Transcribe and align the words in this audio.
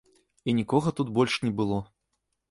І 0.53 0.53
нікога 0.59 0.93
тут 0.99 1.11
больш 1.17 1.35
не 1.45 1.51
было. 1.59 1.77